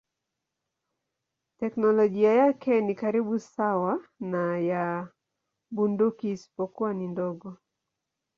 [1.59, 5.07] Teknolojia yake ni karibu sawa na ya
[5.71, 7.57] bunduki isipokuwa ni ndogo.